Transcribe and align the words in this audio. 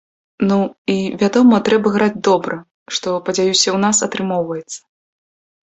Ну 0.49 0.55
і, 0.93 0.95
вядома, 1.23 1.59
трэба 1.67 1.91
граць 1.97 2.23
добра, 2.29 2.55
што, 2.97 3.09
падзяюся, 3.29 3.77
у 3.77 3.85
нас 3.87 4.03
атрымоўваецца! 4.11 4.79